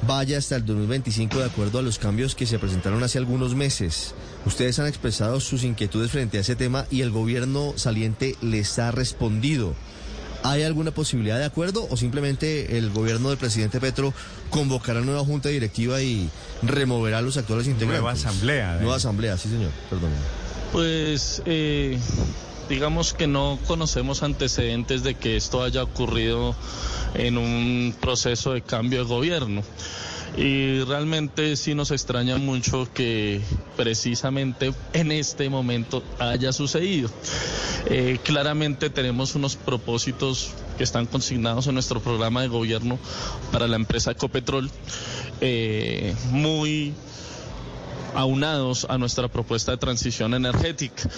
vaya 0.08 0.38
hasta 0.38 0.56
el 0.56 0.66
2025 0.66 1.40
de 1.40 1.46
acuerdo 1.46 1.80
a 1.80 1.82
los 1.82 2.00
cambios 2.00 2.36
que 2.36 2.46
se 2.46 2.60
presentaron 2.60 3.04
hace 3.04 3.18
algunos 3.18 3.56
meses. 3.56 4.14
Ustedes 4.46 4.80
han 4.80 4.88
expresado 4.88 5.40
sus 5.40 5.64
inquietudes 5.64 6.12
frente 6.12 6.38
a 6.38 6.42
ese 6.42 6.56
tema 6.56 6.86
y 6.90 7.02
el 7.02 7.12
gobierno 7.12 7.74
saliente 7.76 8.36
les 8.42 8.80
ha 8.80 8.92
respondido. 8.92 9.74
¿Hay 10.44 10.64
alguna 10.64 10.90
posibilidad 10.90 11.38
de 11.38 11.46
acuerdo 11.46 11.88
o 11.90 11.98
simplemente 11.98 12.78
el 12.78 12.90
gobierno 12.90 13.30
del 13.30 13.38
presidente 13.38 13.80
Petro 13.80 14.12
convocará 14.50 15.02
nueva 15.02 15.24
junta 15.24 15.50
directiva 15.50 16.02
y 16.02 16.30
removerá 16.64 17.20
a 17.20 17.22
los 17.22 17.38
actuales 17.38 17.68
integrantes? 17.68 18.02
Nueva 18.02 18.14
asamblea, 18.14 18.78
Nueva 18.78 18.94
eh. 18.94 18.98
asamblea, 18.98 19.38
sí 19.38 19.50
señor, 19.50 19.70
perdón. 19.90 20.10
Pues 20.72 21.44
eh, 21.46 22.00
digamos 22.70 23.14
que 23.14 23.28
no 23.28 23.60
conocemos 23.68 24.24
antecedentes 24.24 25.04
de 25.04 25.16
que 25.16 25.38
esto 25.38 25.64
haya 25.64 25.84
ocurrido 25.84 26.56
en 27.14 27.38
un 27.38 27.96
proceso 28.00 28.54
de 28.54 28.62
cambio 28.62 29.00
de 29.00 29.06
gobierno. 29.06 29.64
Y 30.38 30.80
realmente 30.84 31.58
sí 31.58 31.76
nos 31.76 31.92
extraña 31.92 32.38
mucho 32.38 32.88
que 32.94 33.42
precisamente 33.76 34.74
en 34.94 35.12
este 35.12 35.50
momento 35.50 36.04
haya 36.20 36.54
sucedido. 36.54 37.10
Eh, 37.88 38.18
claramente 38.24 38.90
tenemos 38.90 39.36
unos 39.36 39.58
propósitos 39.58 40.52
que 40.78 40.86
están 40.86 41.06
consignados 41.06 41.68
en 41.68 41.74
nuestro 41.74 42.00
programa 42.00 42.42
de 42.42 42.48
gobierno 42.48 42.98
para 43.52 43.68
la 43.68 43.76
empresa 43.76 44.12
Ecopetrol, 44.12 44.72
eh, 45.42 46.16
muy 46.30 46.94
aunados 48.16 48.88
a 48.90 48.98
nuestra 48.98 49.28
propuesta 49.28 49.72
de 49.72 49.78
transición 49.78 50.34
energética 50.34 51.10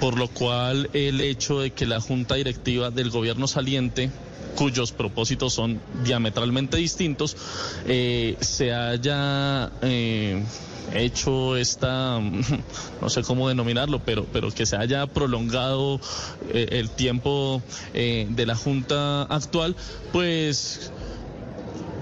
por 0.00 0.18
lo 0.18 0.28
cual 0.28 0.90
el 0.92 1.20
hecho 1.20 1.60
de 1.60 1.70
que 1.70 1.86
la 1.86 2.00
junta 2.00 2.34
directiva 2.34 2.90
del 2.90 3.10
gobierno 3.10 3.48
saliente 3.48 4.10
cuyos 4.56 4.92
propósitos 4.92 5.54
son 5.54 5.80
diametralmente 6.04 6.76
distintos, 6.76 7.36
eh, 7.86 8.36
se 8.40 8.74
haya 8.74 9.70
eh, 9.82 10.44
hecho 10.92 11.56
esta, 11.56 12.20
no 13.00 13.08
sé 13.08 13.22
cómo 13.22 13.48
denominarlo, 13.48 14.00
pero, 14.04 14.26
pero 14.32 14.50
que 14.50 14.66
se 14.66 14.76
haya 14.76 15.06
prolongado 15.06 16.00
eh, 16.52 16.68
el 16.72 16.90
tiempo 16.90 17.62
de 17.94 18.44
la 18.46 18.56
Junta 18.56 19.22
actual, 19.22 19.76
pues 20.12 20.92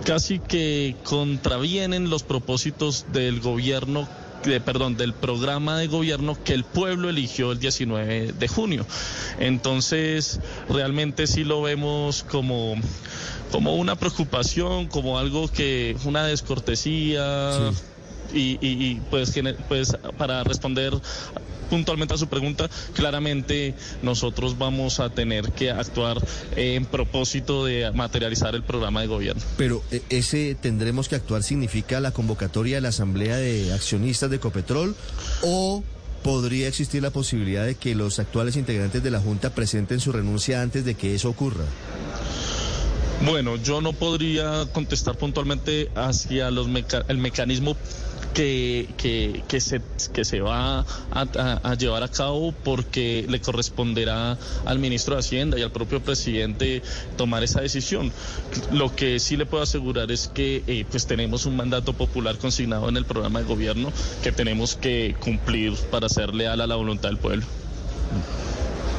casi 0.04 0.38
que 0.38 0.96
contravienen 1.04 2.10
los 2.10 2.22
propósitos 2.22 3.06
del 3.12 3.40
gobierno 3.40 4.08
de, 4.44 4.60
perdón, 4.60 4.96
del 4.96 5.12
programa 5.12 5.78
de 5.78 5.86
gobierno 5.86 6.36
que 6.42 6.54
el 6.54 6.64
pueblo 6.64 7.08
eligió 7.08 7.52
el 7.52 7.58
19 7.58 8.32
de 8.32 8.48
junio. 8.48 8.86
Entonces, 9.38 10.40
realmente 10.68 11.26
sí 11.26 11.44
lo 11.44 11.62
vemos 11.62 12.24
como 12.24 12.76
como 13.50 13.76
una 13.76 13.96
preocupación, 13.96 14.88
como 14.88 15.18
algo 15.18 15.48
que 15.48 15.96
una 16.04 16.24
descortesía 16.26 17.72
y, 18.32 18.58
y, 18.60 19.00
pues, 19.10 19.32
pues 19.68 19.96
para 20.18 20.44
responder 20.44 20.92
puntualmente 21.68 22.14
a 22.14 22.18
su 22.18 22.26
pregunta, 22.28 22.68
claramente 22.94 23.74
nosotros 24.02 24.58
vamos 24.58 25.00
a 25.00 25.10
tener 25.10 25.52
que 25.52 25.70
actuar 25.70 26.18
en 26.56 26.86
propósito 26.86 27.64
de 27.64 27.90
materializar 27.92 28.54
el 28.54 28.62
programa 28.62 29.00
de 29.00 29.06
gobierno. 29.06 29.42
Pero 29.56 29.82
eh, 29.90 30.02
ese 30.10 30.54
tendremos 30.54 31.08
que 31.08 31.16
actuar 31.16 31.42
significa 31.42 32.00
la 32.00 32.12
convocatoria 32.12 32.76
de 32.76 32.80
la 32.82 32.88
Asamblea 32.88 33.36
de 33.36 33.72
Accionistas 33.72 34.30
de 34.30 34.36
Ecopetrol 34.36 34.94
o 35.42 35.82
podría 36.22 36.68
existir 36.68 37.02
la 37.02 37.10
posibilidad 37.10 37.64
de 37.64 37.74
que 37.74 37.94
los 37.94 38.18
actuales 38.18 38.56
integrantes 38.56 39.02
de 39.02 39.10
la 39.10 39.20
Junta 39.20 39.54
presenten 39.54 40.00
su 40.00 40.12
renuncia 40.12 40.62
antes 40.62 40.84
de 40.84 40.94
que 40.94 41.14
eso 41.14 41.30
ocurra. 41.30 41.64
Bueno, 43.24 43.56
yo 43.56 43.80
no 43.80 43.92
podría 43.92 44.66
contestar 44.72 45.16
puntualmente 45.16 45.90
hacia 45.96 46.50
los 46.50 46.68
el 47.08 47.18
mecanismo 47.18 47.76
que, 48.38 48.88
que, 48.96 49.42
que, 49.48 49.60
se, 49.60 49.80
que 50.12 50.24
se 50.24 50.40
va 50.40 50.86
a, 51.10 51.74
llevar 51.74 52.04
a 52.04 52.08
cabo 52.08 52.52
porque 52.52 53.26
le 53.28 53.40
corresponderá 53.40 54.38
al 54.64 54.78
ministro 54.78 55.16
de 55.16 55.20
Hacienda 55.20 55.58
y 55.58 55.62
al 55.62 55.72
propio 55.72 56.00
presidente 56.00 56.80
tomar 57.16 57.42
esa 57.42 57.60
decisión. 57.62 58.12
Lo 58.70 58.94
que 58.94 59.18
sí 59.18 59.36
le 59.36 59.44
puedo 59.44 59.64
asegurar 59.64 60.12
es 60.12 60.28
que 60.28 60.62
eh, 60.68 60.84
pues 60.88 61.08
tenemos 61.08 61.46
un 61.46 61.56
mandato 61.56 61.94
popular 61.94 62.38
consignado 62.38 62.88
en 62.88 62.96
el 62.96 63.06
programa 63.06 63.40
de 63.40 63.46
gobierno 63.46 63.92
que 64.22 64.30
tenemos 64.30 64.76
que 64.76 65.16
cumplir 65.18 65.74
para 65.90 66.08
ser 66.08 66.32
leal 66.32 66.60
a 66.60 66.68
la 66.68 66.76
voluntad 66.76 67.08
del 67.08 67.18
pueblo. 67.18 67.44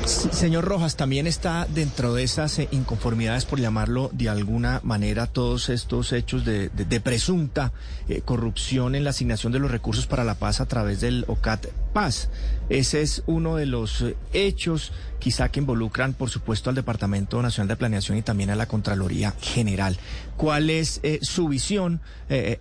Señor 0.10 0.66
Rojas, 0.66 0.96
también 0.96 1.28
está 1.28 1.68
dentro 1.70 2.16
de 2.16 2.24
esas 2.24 2.58
eh, 2.58 2.68
inconformidades, 2.72 3.46
por 3.46 3.60
llamarlo 3.60 4.10
de 4.12 4.28
alguna 4.28 4.82
manera, 4.84 5.28
todos 5.28 5.70
estos 5.70 6.13
hechos 6.13 6.46
de, 6.46 6.72
presunta 7.04 7.72
eh, 8.08 8.22
corrupción 8.22 8.96
en 8.96 9.04
la 9.04 9.12
asignación 9.12 9.54
de 9.54 9.60
los 9.60 9.70
recursos 9.70 10.08
para 10.08 10.24
la 10.24 10.34
paz 10.34 10.62
a 10.62 10.66
través 10.66 11.00
del 11.00 11.25
OCAT 11.28 11.68
Paz. 11.94 12.30
Ese 12.70 13.04
es 13.04 13.22
uno 13.28 13.56
de 13.56 13.68
los 13.68 14.01
eh, 14.01 14.18
hechos 14.34 14.94
quizá 15.20 15.50
que 15.50 15.60
involucran, 15.60 16.13
por 16.13 16.32
supuesto, 16.32 16.72
al 16.72 16.75
Departamento 16.75 17.39
Nacional 17.44 17.68
de 17.68 17.75
Planeación 17.75 18.18
y 18.18 18.24
también 18.24 18.50
a 18.50 18.56
la 18.56 18.68
Contraloría 18.68 19.36
General. 19.39 19.96
¿Cuál 20.38 20.72
es 20.72 21.01
su 21.22 21.50
visión 21.50 22.01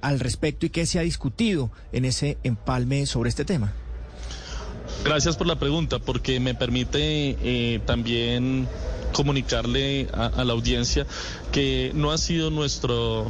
al 0.01 0.21
respecto 0.21 0.67
y 0.67 0.71
qué 0.71 0.85
se 0.85 0.99
ha 0.99 1.03
discutido 1.03 1.71
en 1.93 2.05
ese 2.05 2.37
empalme 2.43 3.07
sobre 3.07 3.31
este 3.31 3.45
tema? 3.45 3.73
Gracias 5.05 5.37
por 5.37 5.47
la 5.47 5.57
pregunta, 5.57 5.99
porque 5.99 6.41
me 6.41 6.55
permite 6.55 7.37
eh, 7.43 7.81
también 7.87 8.69
comunicarle 9.13 10.09
a, 10.13 10.45
la 10.45 10.53
audiencia 10.53 11.07
que 11.53 11.93
no 11.95 12.11
ha 12.11 12.19
sido 12.19 12.51
nuestro 12.51 13.27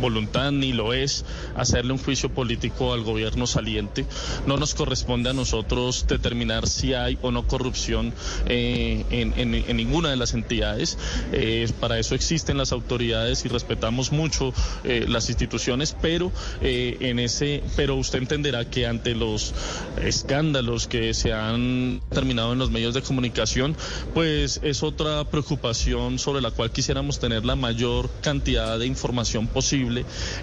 voluntad 0.00 0.52
ni 0.52 0.72
lo 0.72 0.92
es 0.92 1.24
hacerle 1.56 1.92
un 1.92 1.98
juicio 1.98 2.28
político 2.30 2.92
al 2.92 3.02
gobierno 3.02 3.46
saliente. 3.46 4.06
No 4.46 4.56
nos 4.56 4.74
corresponde 4.74 5.30
a 5.30 5.32
nosotros 5.32 6.06
determinar 6.08 6.66
si 6.66 6.94
hay 6.94 7.18
o 7.22 7.30
no 7.30 7.46
corrupción 7.46 8.12
eh, 8.46 9.04
en, 9.10 9.76
ninguna 9.76 10.10
de 10.10 10.16
las 10.16 10.34
entidades. 10.34 10.98
Eh, 11.32 11.70
para 11.80 11.98
eso 11.98 12.14
existen 12.14 12.58
las 12.58 12.72
autoridades 12.72 13.44
y 13.44 13.48
respetamos 13.48 14.12
mucho 14.12 14.52
eh, 14.84 15.06
las 15.08 15.28
instituciones, 15.28 15.96
pero 16.00 16.32
en 16.60 17.18
ese, 17.18 17.62
pero 17.76 17.96
usted 17.96 18.18
entenderá 18.18 18.68
que 18.68 18.86
ante 18.86 19.14
los 19.14 19.54
escándalos 20.02 20.86
que 20.86 21.14
se 21.14 21.32
han 21.32 22.00
terminado 22.10 22.52
en 22.52 22.58
los 22.58 22.70
medios 22.70 22.94
de 22.94 23.02
comunicación, 23.02 23.76
pues 24.12 24.60
es 24.62 24.82
otra 24.82 25.24
preocupación 25.24 26.18
sobre 26.18 26.40
la 26.40 26.50
cual 26.50 26.70
quisiéramos 26.70 27.18
tener 27.18 27.44
la 27.44 27.56
mayor 27.56 28.10
cantidad 28.20 28.78
de 28.78 28.86
información 28.86 29.46
posible 29.46 29.83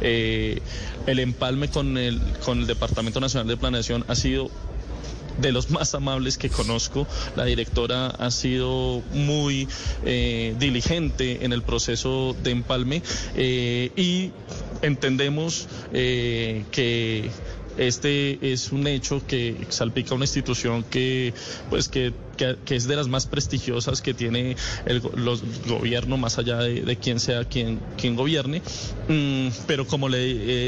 eh, 0.01 0.61
el 1.07 1.19
empalme 1.19 1.69
con 1.69 1.97
el, 1.97 2.19
con 2.43 2.59
el 2.59 2.67
Departamento 2.67 3.19
Nacional 3.19 3.47
de 3.47 3.57
Planeación 3.57 4.05
ha 4.07 4.15
sido 4.15 4.49
de 5.39 5.51
los 5.51 5.69
más 5.69 5.95
amables 5.95 6.37
que 6.37 6.49
conozco. 6.49 7.07
La 7.35 7.45
directora 7.45 8.07
ha 8.07 8.31
sido 8.31 9.01
muy 9.13 9.67
eh, 10.05 10.55
diligente 10.59 11.45
en 11.45 11.53
el 11.53 11.63
proceso 11.63 12.35
de 12.43 12.51
empalme 12.51 13.01
eh, 13.35 13.91
y 13.95 14.31
entendemos 14.81 15.67
que 15.91 17.29
este 17.77 18.51
es 18.51 18.71
un 18.71 18.85
hecho 18.87 19.25
que 19.25 19.65
salpica 19.69 20.13
una 20.13 20.25
institución 20.25 20.83
que 20.83 21.33
pues 21.69 21.87
que 21.87 22.13
que, 22.37 22.75
es 22.75 22.87
de 22.87 22.95
las 22.95 23.07
más 23.07 23.27
prestigiosas 23.27 24.01
que 24.01 24.13
tiene 24.13 24.55
el 24.85 25.01
los 25.15 25.43
gobierno, 25.67 26.17
más 26.17 26.37
allá 26.37 26.57
de, 26.57 26.95
quien 26.97 27.19
sea 27.19 27.45
quien, 27.45 27.79
quien 27.97 28.15
gobierne. 28.15 28.61
Mm, 29.07 29.49
pero 29.67 29.87
como 29.87 30.09
le, 30.09 30.19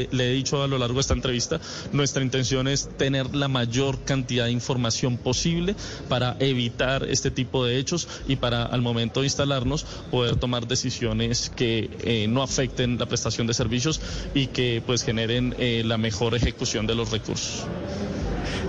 eh, 0.02 0.08
le 0.10 0.30
he 0.30 0.32
dicho 0.34 0.62
a 0.62 0.66
lo 0.66 0.78
largo 0.78 0.94
de 0.94 1.00
esta 1.00 1.14
entrevista, 1.14 1.60
nuestra 1.92 2.22
intención 2.22 2.68
es 2.68 2.88
tener 2.96 3.34
la 3.34 3.48
mayor 3.48 4.04
cantidad 4.04 4.46
de 4.46 4.52
información 4.52 5.16
posible 5.16 5.74
para 6.08 6.36
evitar 6.40 7.04
este 7.08 7.30
tipo 7.30 7.64
de 7.64 7.78
hechos 7.78 8.08
y 8.28 8.36
para 8.36 8.64
al 8.64 8.82
momento 8.82 9.20
de 9.20 9.26
instalarnos 9.26 9.84
poder 10.10 10.36
tomar 10.36 10.66
decisiones 10.66 11.50
que 11.54 11.90
eh, 12.02 12.26
no 12.28 12.42
afecten 12.42 12.98
la 12.98 13.06
prestación 13.06 13.46
de 13.46 13.54
servicios 13.54 14.00
y 14.34 14.48
que 14.48 14.82
pues 14.84 15.02
generen 15.02 15.54
eh, 15.58 15.82
la 15.84 15.98
mejor 15.98 16.34
ejecución 16.34 16.86
de 16.86 16.94
los 16.94 17.10
recursos. 17.10 17.66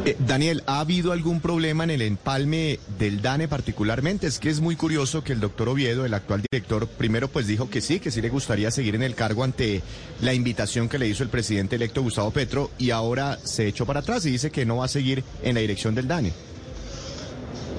Eh, 0.05 0.15
Daniel, 0.19 0.63
¿ha 0.65 0.79
habido 0.79 1.11
algún 1.11 1.41
problema 1.41 1.83
en 1.83 1.89
el 1.89 2.01
empalme 2.01 2.79
del 2.99 3.21
DANE 3.21 3.47
particularmente? 3.47 4.27
Es 4.27 4.39
que 4.39 4.49
es 4.49 4.59
muy 4.59 4.75
curioso 4.75 5.23
que 5.23 5.33
el 5.33 5.39
doctor 5.39 5.69
Oviedo, 5.69 6.05
el 6.05 6.13
actual 6.13 6.43
director, 6.49 6.87
primero 6.87 7.27
pues 7.27 7.47
dijo 7.47 7.69
que 7.69 7.81
sí, 7.81 7.99
que 7.99 8.11
sí 8.11 8.21
le 8.21 8.29
gustaría 8.29 8.71
seguir 8.71 8.95
en 8.95 9.03
el 9.03 9.15
cargo 9.15 9.43
ante 9.43 9.81
la 10.21 10.33
invitación 10.33 10.89
que 10.89 10.99
le 10.99 11.07
hizo 11.07 11.23
el 11.23 11.29
presidente 11.29 11.75
electo 11.75 12.01
Gustavo 12.01 12.31
Petro 12.31 12.71
y 12.77 12.91
ahora 12.91 13.39
se 13.43 13.67
echó 13.67 13.85
para 13.85 14.01
atrás 14.01 14.25
y 14.25 14.31
dice 14.31 14.51
que 14.51 14.65
no 14.65 14.77
va 14.77 14.85
a 14.85 14.89
seguir 14.89 15.23
en 15.43 15.55
la 15.55 15.61
dirección 15.61 15.95
del 15.95 16.07
DANE. 16.07 16.54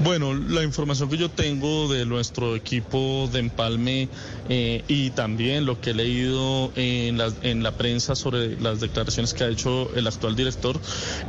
Bueno, 0.04 0.34
la 0.34 0.62
información 0.62 1.08
que 1.08 1.16
yo 1.16 1.30
tengo 1.30 1.88
de 1.88 2.04
nuestro 2.04 2.54
equipo 2.54 3.28
de 3.32 3.38
empalme 3.38 4.08
eh, 4.48 4.84
y 4.88 5.10
también 5.10 5.64
lo 5.64 5.80
que 5.80 5.90
he 5.90 5.94
leído 5.94 6.70
en 6.76 7.18
en 7.42 7.62
la 7.62 7.72
prensa 7.72 8.14
sobre 8.14 8.60
las 8.60 8.80
declaraciones 8.80 9.32
que 9.32 9.44
ha 9.44 9.48
hecho 9.48 9.94
el 9.94 10.06
actual 10.06 10.36
director 10.36 10.78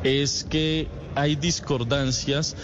es 0.04 0.44
que 0.44 0.90
hay 1.16 1.36
discordancias 1.36 2.56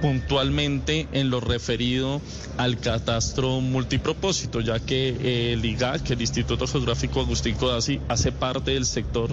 puntualmente 0.00 1.08
en 1.12 1.30
lo 1.30 1.40
referido 1.40 2.20
al 2.56 2.78
catastro 2.78 3.60
multipropósito, 3.60 4.60
ya 4.60 4.80
que 4.80 5.08
eh, 5.08 5.52
el 5.52 5.64
IGAC, 5.64 6.10
el 6.10 6.20
Instituto 6.20 6.66
Geográfico 6.66 7.20
Agustín 7.20 7.54
Codazzi, 7.54 8.00
hace 8.08 8.32
parte 8.32 8.72
del 8.72 8.86
sector 8.86 9.30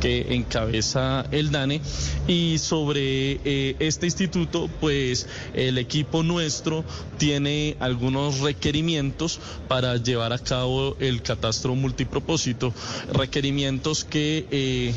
que 0.00 0.34
encabeza 0.34 1.26
el 1.30 1.50
DANE. 1.50 1.80
Y 2.26 2.58
sobre 2.58 3.40
eh, 3.44 3.76
este 3.78 4.06
instituto, 4.06 4.68
pues 4.80 5.26
el 5.54 5.78
equipo 5.78 6.22
nuestro 6.22 6.84
tiene 7.18 7.76
algunos 7.80 8.40
requerimientos 8.40 9.40
para 9.68 9.96
llevar 9.96 10.32
a 10.32 10.38
cabo 10.38 10.96
el 11.00 11.22
catastro 11.22 11.74
multipropósito, 11.74 12.72
requerimientos 13.12 14.04
que... 14.04 14.46
Eh, 14.50 14.94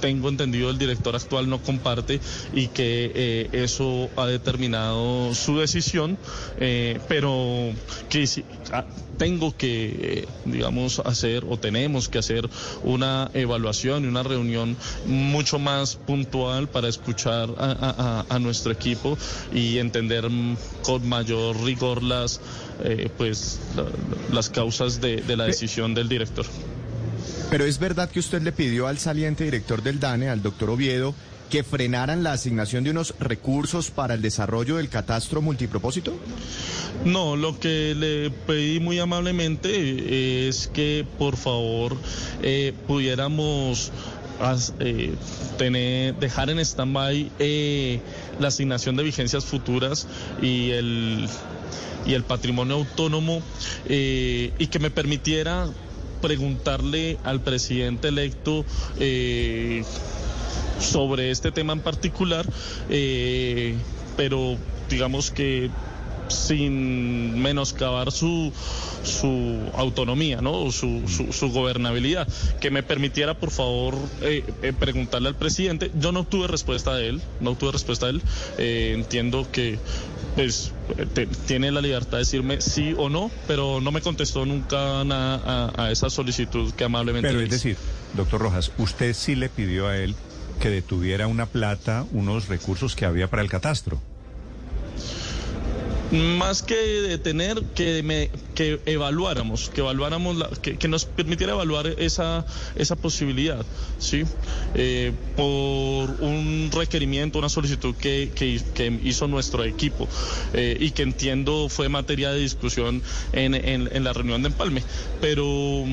tengo 0.00 0.28
entendido 0.28 0.70
el 0.70 0.78
director 0.78 1.14
actual 1.16 1.48
no 1.48 1.60
comparte 1.62 2.20
y 2.52 2.68
que 2.68 3.12
eh, 3.14 3.48
eso 3.52 4.10
ha 4.16 4.26
determinado 4.26 5.34
su 5.34 5.58
decisión, 5.58 6.18
eh, 6.58 6.98
pero 7.08 7.72
que 8.08 8.26
si, 8.26 8.44
ah, 8.72 8.86
tengo 9.18 9.56
que, 9.56 9.96
eh, 10.00 10.28
digamos, 10.44 11.00
hacer 11.00 11.44
o 11.48 11.56
tenemos 11.58 12.08
que 12.08 12.18
hacer 12.18 12.48
una 12.84 13.30
evaluación 13.34 14.04
y 14.04 14.06
una 14.06 14.22
reunión 14.22 14.76
mucho 15.06 15.58
más 15.58 15.96
puntual 15.96 16.68
para 16.68 16.88
escuchar 16.88 17.50
a, 17.58 18.24
a- 18.28 18.34
a 18.34 18.38
nuestro 18.38 18.70
equipo 18.72 19.18
y 19.52 19.78
entender 19.78 20.28
con 20.82 21.08
mayor 21.08 21.60
rigor 21.64 22.02
las, 22.02 22.40
eh, 22.84 23.08
pues, 23.16 23.58
la- 23.76 23.86
las 24.32 24.48
causas 24.50 25.00
de, 25.00 25.16
de 25.16 25.36
la 25.36 25.44
decisión 25.46 25.94
del 25.94 26.08
director. 26.08 26.46
Pero 27.50 27.64
es 27.64 27.78
verdad 27.78 28.10
que 28.10 28.20
usted 28.20 28.42
le 28.42 28.52
pidió 28.52 28.86
al 28.86 28.98
saliente 28.98 29.44
director 29.44 29.82
del 29.82 30.00
DANE, 30.00 30.28
al 30.28 30.42
doctor 30.42 30.70
Oviedo, 30.70 31.14
que 31.48 31.64
frenaran 31.64 32.22
la 32.22 32.32
asignación 32.32 32.84
de 32.84 32.90
unos 32.90 33.14
recursos 33.18 33.90
para 33.90 34.14
el 34.14 34.22
desarrollo 34.22 34.76
del 34.76 34.88
catastro 34.88 35.42
multipropósito? 35.42 36.14
No, 37.04 37.36
lo 37.36 37.58
que 37.58 37.94
le 37.94 38.30
pedí 38.30 38.80
muy 38.80 38.98
amablemente 38.98 39.70
eh, 39.70 40.48
es 40.48 40.68
que 40.68 41.06
por 41.18 41.36
favor 41.36 41.96
eh, 42.42 42.74
pudiéramos 42.86 43.92
eh, 44.80 45.14
tener, 45.56 46.14
dejar 46.16 46.50
en 46.50 46.58
stand-by 46.58 47.30
la 48.38 48.48
asignación 48.48 48.96
de 48.96 49.02
vigencias 49.02 49.44
futuras 49.44 50.06
y 50.42 50.70
el, 50.70 51.28
y 52.06 52.14
el 52.14 52.24
patrimonio 52.24 52.76
autónomo 52.76 53.42
y 53.88 54.66
que 54.66 54.78
me 54.80 54.90
permitiera 54.90 55.68
preguntarle 56.20 57.18
al 57.24 57.40
presidente 57.40 58.08
electo 58.08 58.64
eh, 58.98 59.84
sobre 60.80 61.30
este 61.30 61.52
tema 61.52 61.72
en 61.72 61.80
particular, 61.80 62.46
eh, 62.88 63.74
pero 64.16 64.56
digamos 64.88 65.30
que 65.30 65.70
sin 66.28 67.40
menoscabar 67.40 68.12
su, 68.12 68.52
su 69.02 69.58
autonomía, 69.74 70.40
¿no? 70.40 70.70
Su, 70.72 71.02
su, 71.08 71.32
su 71.32 71.50
gobernabilidad. 71.50 72.28
Que 72.60 72.70
me 72.70 72.82
permitiera, 72.82 73.34
por 73.34 73.50
favor, 73.50 73.94
eh, 74.22 74.44
eh, 74.62 74.72
preguntarle 74.78 75.28
al 75.28 75.34
presidente. 75.36 75.90
Yo 75.94 76.12
no 76.12 76.20
obtuve 76.20 76.46
respuesta 76.46 76.94
de 76.94 77.08
él, 77.08 77.22
no 77.40 77.50
obtuve 77.50 77.72
respuesta 77.72 78.06
de 78.06 78.12
él. 78.12 78.22
Eh, 78.58 78.92
entiendo 78.94 79.46
que 79.50 79.78
pues 80.34 80.72
te- 81.14 81.26
tiene 81.26 81.72
la 81.72 81.80
libertad 81.80 82.12
de 82.12 82.18
decirme 82.18 82.60
sí 82.60 82.94
o 82.96 83.08
no, 83.08 83.30
pero 83.46 83.80
no 83.80 83.90
me 83.90 84.00
contestó 84.00 84.46
nunca 84.46 85.02
nada 85.04 85.72
a, 85.76 85.84
a 85.86 85.90
esa 85.90 86.10
solicitud 86.10 86.72
que 86.74 86.84
amablemente 86.84 87.28
Pero 87.28 87.40
es 87.40 87.50
decir, 87.50 87.76
doctor 88.14 88.40
Rojas, 88.40 88.70
usted 88.78 89.14
sí 89.14 89.34
le 89.34 89.48
pidió 89.48 89.88
a 89.88 89.96
él 89.96 90.14
que 90.60 90.70
detuviera 90.70 91.26
una 91.26 91.46
plata, 91.46 92.04
unos 92.12 92.48
recursos 92.48 92.94
que 92.96 93.04
había 93.04 93.28
para 93.28 93.42
el 93.42 93.48
catastro. 93.48 94.00
Más 96.10 96.62
que 96.62 96.74
detener, 96.74 97.62
que, 97.74 98.02
me, 98.02 98.30
que 98.54 98.80
evaluáramos, 98.86 99.68
que 99.68 99.82
evaluáramos, 99.82 100.36
la- 100.36 100.48
que, 100.62 100.78
que 100.78 100.88
nos 100.88 101.04
permitiera 101.04 101.52
evaluar 101.52 101.86
esa, 101.98 102.46
esa 102.76 102.96
posibilidad, 102.96 103.64
¿sí? 103.98 104.22
Eh, 104.74 105.12
por 105.36 106.10
un 106.22 106.70
requerimiento, 106.72 107.38
una 107.38 107.50
solicitud 107.50 107.94
que, 107.94 108.30
que, 108.34 108.98
hizo 109.04 109.28
nuestro 109.28 109.64
equipo 109.64 110.08
eh, 110.54 110.78
y 110.80 110.92
que 110.92 111.02
entiendo 111.02 111.68
fue 111.68 111.90
materia 111.90 112.30
de 112.30 112.40
discusión 112.40 113.02
en, 113.32 113.54
en 113.54 114.04
la 114.04 114.12
reunión 114.14 114.42
de 114.42 114.48
Empalme. 114.48 114.82
Pero 115.20 115.84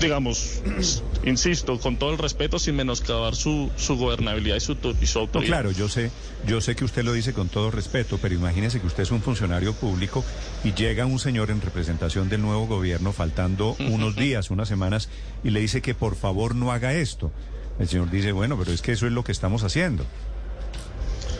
digamos, 0.00 0.60
insisto, 1.26 1.78
con 1.78 1.98
todo 1.98 2.10
el 2.12 2.18
respeto, 2.18 2.58
sin 2.58 2.76
menoscabar 2.76 3.36
su, 3.36 3.70
su 3.76 3.96
gobernabilidad 3.96 4.56
y 4.56 4.60
su, 4.60 4.76
y 5.00 5.06
su 5.06 5.18
No, 5.18 5.24
autoridad. 5.24 5.48
claro, 5.50 5.70
yo 5.72 5.88
sé, 5.88 6.10
yo 6.46 6.60
sé 6.62 6.74
que 6.74 6.84
usted 6.84 7.04
lo 7.04 7.12
dice 7.12 7.34
con 7.34 7.48
todo 7.48 7.70
respeto, 7.70 8.18
pero 8.22 8.34
imagínese 8.34 8.80
que 8.80 8.86
usted 8.86 9.02
es 9.02 9.10
un 9.10 9.20
funcionario 9.20 9.74
público 9.74 10.24
y 10.64 10.72
llega 10.72 11.04
un 11.04 11.18
señor 11.18 11.50
en 11.50 11.60
representación 11.60 12.28
del 12.30 12.40
nuevo 12.40 12.66
gobierno 12.66 13.12
faltando 13.12 13.76
unos 13.80 14.16
días, 14.16 14.50
unas 14.50 14.68
semanas, 14.68 15.10
y 15.44 15.50
le 15.50 15.60
dice 15.60 15.82
que 15.82 15.94
por 15.94 16.16
favor 16.16 16.54
no 16.54 16.72
haga 16.72 16.94
esto. 16.94 17.30
El 17.78 17.88
señor 17.88 18.10
dice, 18.10 18.32
bueno, 18.32 18.56
pero 18.58 18.72
es 18.72 18.80
que 18.80 18.92
eso 18.92 19.06
es 19.06 19.12
lo 19.12 19.22
que 19.22 19.32
estamos 19.32 19.62
haciendo. 19.62 20.06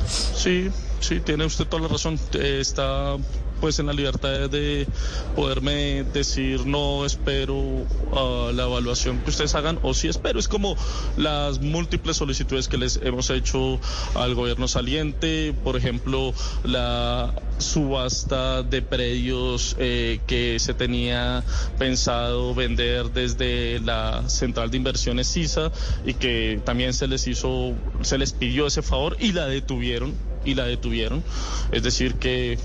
Sí, 0.07 0.69
sí, 1.01 1.21
tiene 1.21 1.45
usted 1.47 1.65
toda 1.67 1.83
la 1.83 1.89
razón. 1.89 2.19
Está 2.35 3.17
pues 3.61 3.79
en 3.79 3.87
la 3.87 3.93
libertad 3.93 4.49
de 4.51 4.87
poderme 5.35 6.05
decir 6.13 6.67
no 6.67 7.05
espero 7.05 7.87
ah, 8.13 8.51
la 8.55 8.65
evaluación 8.65 9.19
que 9.21 9.31
ustedes 9.31 9.55
hagan 9.55 9.79
o 9.83 9.95
sí 9.95 10.09
espero. 10.09 10.39
Es 10.39 10.49
como 10.49 10.77
las 11.17 11.61
múltiples 11.61 12.17
solicitudes 12.17 12.69
que 12.69 12.79
les 12.79 13.01
hemos 13.03 13.31
hecho 13.31 13.79
al 14.15 14.35
gobierno 14.35 14.69
saliente, 14.69 15.55
por 15.65 15.77
ejemplo, 15.77 16.33
la 16.65 17.35
subasta 17.59 18.63
de 18.63 18.83
predios 18.83 19.77
eh, 19.79 20.21
que 20.27 20.59
se 20.59 20.75
tenía 20.75 21.45
pensado 21.79 22.55
vender 22.55 23.13
desde 23.13 23.81
la 23.81 24.29
central 24.29 24.71
de 24.71 24.77
inversiones 24.77 25.33
CISA 25.33 25.73
y 26.05 26.15
que 26.15 26.61
también 26.65 26.93
se 26.93 27.07
les 27.09 27.27
hizo, 27.27 27.75
se 28.03 28.19
les 28.19 28.33
pidió 28.33 28.67
ese 28.67 28.83
favor 28.83 29.17
y 29.21 29.33
la 29.33 29.47
detuvieron 29.47 30.15
y 30.45 30.55
la 30.55 30.65
detuvieron. 30.65 31.23
Es 31.73 31.83
decir 31.83 32.15
que 32.15 32.59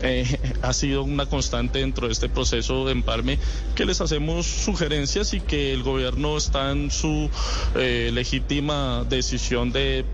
eh, 0.00 0.38
ha 0.62 0.72
sido 0.72 1.02
una 1.02 1.26
constante 1.26 1.80
dentro 1.80 2.06
de 2.06 2.12
este 2.12 2.28
proceso 2.28 2.86
de 2.86 2.92
empalme 2.92 3.38
que 3.74 3.84
les 3.84 4.00
hacemos 4.00 4.46
sugerencias 4.46 5.34
y 5.34 5.40
que 5.40 5.72
el 5.72 5.82
gobierno 5.82 6.36
está 6.36 6.70
en 6.70 6.90
su 6.90 7.30
eh, 7.74 8.10
legítima 8.12 9.04
decisión 9.08 9.72
de 9.72 10.04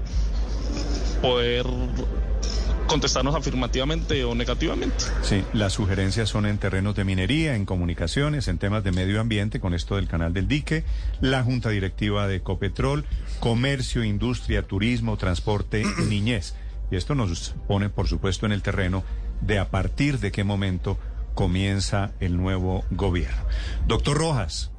poder 1.23 1.67
contestarnos 2.88 3.35
afirmativamente 3.35 4.25
o 4.25 4.35
negativamente. 4.35 5.05
Sí, 5.23 5.45
las 5.53 5.75
sugerencias 5.75 6.29
son 6.29 6.47
en 6.47 6.59
terrenos 6.59 6.97
de 6.97 7.05
minería, 7.05 7.55
en 7.55 7.67
comunicaciones, 7.67 8.49
en 8.49 8.59
temas 8.59 8.83
de 8.83 8.93
medio 8.93 9.21
ambiente, 9.21 9.61
con 9.61 9.75
esto 9.75 9.97
del 9.97 10.09
canal 10.09 10.33
del 10.33 10.49
dique, 10.49 10.85
la 11.21 11.45
junta 11.45 11.69
directiva 11.69 12.27
de 12.27 12.41
Copetrol, 12.41 13.05
comercio, 13.41 14.03
industria, 14.03 14.62
turismo, 14.62 15.17
transporte, 15.19 15.85
niñez. 16.09 16.55
Y 16.91 16.97
esto 16.97 17.14
nos 17.14 17.55
pone, 17.69 17.91
por 17.91 18.09
supuesto, 18.09 18.47
en 18.47 18.53
el 18.53 18.62
terreno 18.62 19.05
de 19.40 19.59
a 19.59 19.68
partir 19.70 20.18
de 20.18 20.33
qué 20.33 20.44
momento 20.44 20.98
comienza 21.35 22.12
el 22.20 22.37
nuevo 22.37 22.85
gobierno. 22.90 23.37
Doctor 23.87 24.18
Rojas, 24.18 24.70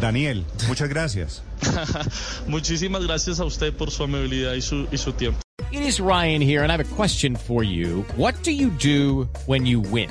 Daniel, 0.00 0.44
muchas 0.68 0.88
gracias. 0.88 1.42
Muchísimas 2.46 3.04
gracias 3.04 3.40
a 3.40 3.44
usted 3.44 3.74
por 3.74 3.90
su 3.90 4.04
amabilidad 4.04 4.54
y 4.54 4.62
su, 4.62 4.86
y 4.92 4.98
su 4.98 5.12
tiempo. 5.12 5.40
It 5.72 5.82
is 5.82 5.98
Ryan 5.98 6.40
here, 6.40 6.62
and 6.62 6.70
I 6.70 6.76
have 6.76 6.80
a 6.80 6.96
question 6.96 7.34
for 7.34 7.64
you. 7.64 8.04
What 8.16 8.34
do 8.44 8.52
you 8.52 8.70
do 8.70 9.28
when 9.46 9.66
you 9.66 9.80
win? 9.80 10.10